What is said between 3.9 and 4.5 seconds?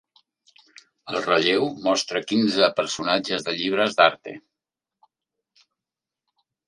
d'Harte.